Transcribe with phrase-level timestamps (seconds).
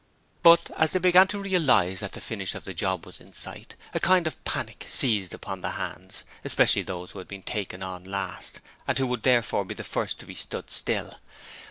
[0.41, 3.75] But, as they began to realize that the finish of the job was in sight,
[3.93, 8.05] a kind of panic seized upon the hands, especially those who had been taken on
[8.05, 11.19] last and who would therefore be the first to be 'stood still'.